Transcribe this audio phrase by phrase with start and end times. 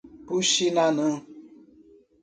[0.27, 1.09] Puxinanã